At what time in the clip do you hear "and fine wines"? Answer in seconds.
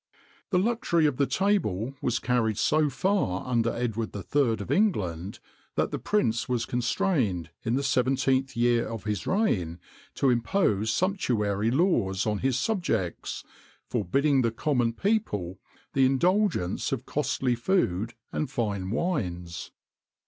18.31-19.69